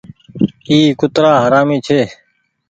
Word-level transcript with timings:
اي 0.67 0.77
ڪُترآ 0.99 1.31
حرامي 1.43 1.77
ڇي 1.85 2.01